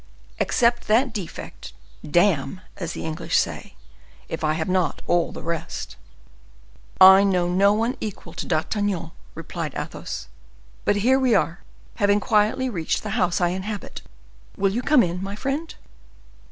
[0.39, 3.75] Except that defect, damme, as the English say,
[4.29, 5.95] if I have not all the rest."
[6.99, 10.27] "I know no one equal to D'Artagnan," replied Athos;
[10.85, 11.59] "but here we are,
[11.97, 14.01] having quietly reached the house I inhabit.
[14.57, 15.75] Will you come in, my friend?"